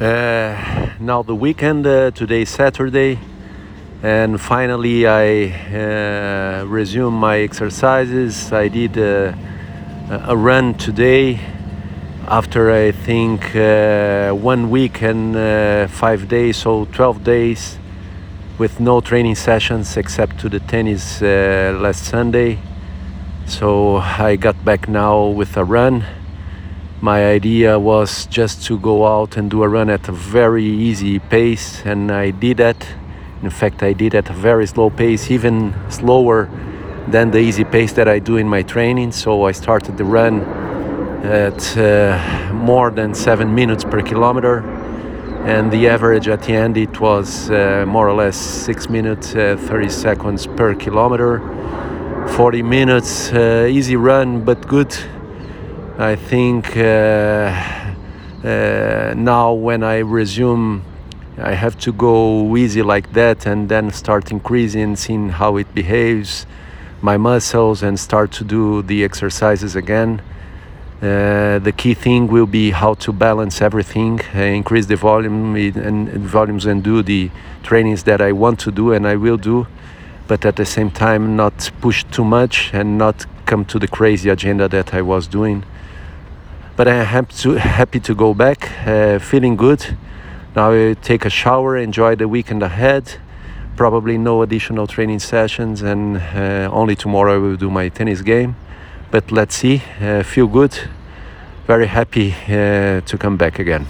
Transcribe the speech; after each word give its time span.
Uh, 0.00 0.88
now 0.98 1.22
the 1.22 1.34
weekend, 1.34 1.86
uh, 1.86 2.10
today 2.12 2.46
Saturday, 2.46 3.18
and 4.02 4.40
finally 4.40 5.06
I 5.06 5.50
uh, 5.50 6.64
resumed 6.64 7.18
my 7.18 7.40
exercises. 7.40 8.50
I 8.50 8.68
did 8.68 8.96
uh, 8.96 9.34
a 10.24 10.34
run 10.34 10.72
today 10.72 11.38
after 12.26 12.72
I 12.72 12.92
think 12.92 13.54
uh, 13.54 14.30
one 14.30 14.70
week 14.70 15.02
and 15.02 15.36
uh, 15.36 15.86
five 15.88 16.28
days, 16.28 16.56
so 16.56 16.86
12 16.86 17.22
days 17.22 17.78
with 18.56 18.80
no 18.80 19.02
training 19.02 19.34
sessions 19.34 19.98
except 19.98 20.38
to 20.40 20.48
the 20.48 20.60
tennis 20.60 21.20
last 21.20 22.06
Sunday. 22.06 22.58
So 23.44 23.96
I 23.98 24.36
got 24.36 24.64
back 24.64 24.88
now 24.88 25.26
with 25.26 25.58
a 25.58 25.64
run 25.64 26.06
my 27.00 27.24
idea 27.24 27.78
was 27.78 28.26
just 28.26 28.62
to 28.66 28.78
go 28.78 29.06
out 29.06 29.38
and 29.38 29.50
do 29.50 29.62
a 29.62 29.68
run 29.68 29.88
at 29.88 30.06
a 30.08 30.12
very 30.12 30.66
easy 30.66 31.18
pace 31.18 31.82
and 31.86 32.12
i 32.12 32.30
did 32.30 32.58
that. 32.58 32.86
In 33.42 33.48
fact 33.48 33.82
i 33.82 33.94
did 33.94 34.14
at 34.14 34.28
a 34.28 34.34
very 34.34 34.66
slow 34.66 34.90
pace 34.90 35.30
even 35.30 35.74
slower 35.88 36.50
than 37.08 37.30
the 37.30 37.38
easy 37.38 37.64
pace 37.64 37.94
that 37.94 38.06
i 38.06 38.18
do 38.18 38.36
in 38.36 38.46
my 38.46 38.62
training. 38.62 39.12
So 39.12 39.44
i 39.44 39.52
started 39.52 39.96
the 39.96 40.04
run 40.04 40.42
at 41.24 41.76
uh, 41.78 42.52
more 42.52 42.90
than 42.90 43.14
seven 43.14 43.54
minutes 43.54 43.82
per 43.84 44.02
kilometer 44.02 44.60
and 45.46 45.70
the 45.70 45.88
average 45.88 46.28
at 46.28 46.42
the 46.42 46.52
end 46.52 46.76
it 46.76 47.00
was 47.00 47.50
uh, 47.50 47.84
more 47.88 48.10
or 48.10 48.14
less 48.14 48.36
six 48.36 48.90
minutes 48.90 49.34
uh, 49.34 49.56
30 49.58 49.88
seconds 49.88 50.46
per 50.46 50.74
kilometer. 50.74 51.40
40 52.36 52.62
minutes 52.62 53.32
uh, 53.32 53.66
easy 53.70 53.96
run 53.96 54.44
but 54.44 54.68
good 54.68 54.94
I 56.00 56.16
think 56.16 56.78
uh, 56.78 56.80
uh, 58.42 59.12
now 59.14 59.52
when 59.52 59.82
I 59.82 59.98
resume, 59.98 60.82
I 61.36 61.52
have 61.52 61.78
to 61.80 61.92
go 61.92 62.56
easy 62.56 62.80
like 62.80 63.12
that 63.12 63.44
and 63.44 63.68
then 63.68 63.90
start 63.90 64.30
increasing, 64.30 64.96
seeing 64.96 65.28
how 65.28 65.58
it 65.58 65.74
behaves, 65.74 66.46
my 67.02 67.18
muscles, 67.18 67.82
and 67.82 68.00
start 68.00 68.32
to 68.32 68.44
do 68.44 68.80
the 68.80 69.04
exercises 69.04 69.76
again. 69.76 70.22
Uh, 71.02 71.58
the 71.58 71.74
key 71.76 71.92
thing 71.92 72.28
will 72.28 72.46
be 72.46 72.70
how 72.70 72.94
to 72.94 73.12
balance 73.12 73.60
everything, 73.60 74.22
uh, 74.34 74.38
increase 74.38 74.86
the 74.86 74.96
volume 74.96 75.54
and, 75.54 75.76
and, 75.76 76.26
volumes, 76.26 76.64
and 76.64 76.82
do 76.82 77.02
the 77.02 77.30
trainings 77.62 78.04
that 78.04 78.22
I 78.22 78.32
want 78.32 78.58
to 78.60 78.72
do 78.72 78.94
and 78.94 79.06
I 79.06 79.16
will 79.16 79.36
do, 79.36 79.66
but 80.28 80.46
at 80.46 80.56
the 80.56 80.64
same 80.64 80.90
time 80.90 81.36
not 81.36 81.70
push 81.82 82.04
too 82.04 82.24
much 82.24 82.70
and 82.72 82.96
not 82.96 83.26
come 83.44 83.66
to 83.66 83.78
the 83.78 83.88
crazy 83.88 84.30
agenda 84.30 84.66
that 84.66 84.94
I 84.94 85.02
was 85.02 85.26
doing 85.26 85.62
but 86.80 86.88
I'm 86.88 87.04
happy 87.04 87.34
to, 87.42 87.52
happy 87.56 88.00
to 88.00 88.14
go 88.14 88.32
back, 88.32 88.70
uh, 88.86 89.18
feeling 89.18 89.54
good. 89.54 89.84
Now 90.56 90.72
I 90.72 90.94
take 90.94 91.26
a 91.26 91.28
shower, 91.28 91.76
enjoy 91.76 92.16
the 92.16 92.26
weekend 92.26 92.62
ahead. 92.62 93.18
Probably 93.76 94.16
no 94.16 94.40
additional 94.40 94.86
training 94.86 95.18
sessions, 95.18 95.82
and 95.82 96.16
uh, 96.16 96.70
only 96.72 96.96
tomorrow 96.96 97.34
I 97.34 97.36
will 97.36 97.56
do 97.56 97.68
my 97.68 97.90
tennis 97.90 98.22
game. 98.22 98.56
But 99.10 99.30
let's 99.30 99.56
see, 99.56 99.82
uh, 100.00 100.22
feel 100.22 100.46
good, 100.46 100.72
very 101.66 101.86
happy 101.86 102.34
uh, 102.48 103.02
to 103.02 103.18
come 103.18 103.36
back 103.36 103.58
again. 103.58 103.86